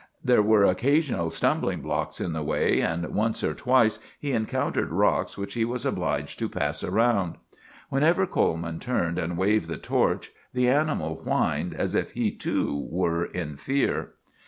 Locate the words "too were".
12.31-13.25